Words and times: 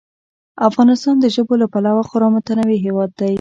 افغانستان 0.69 1.15
د 1.19 1.25
ژبو 1.35 1.53
له 1.61 1.67
پلوه 1.73 2.03
خورا 2.09 2.27
متنوع 2.35 2.77
هېواد 2.85 3.11
دی. 3.19 3.29